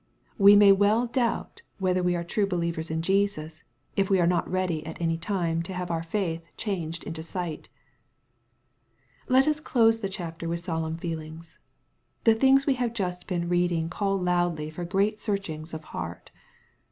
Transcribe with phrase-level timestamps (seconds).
[0.49, 3.61] "(We may well doubt whether Wfe are true believers in Jesus,
[3.95, 7.69] if we are not ready at any time to have our faith changed into sight.\
[9.29, 11.59] Let us close the chapter with solemn feelings.
[12.23, 16.31] The things we have just been reading call loudly for great searchings of heart.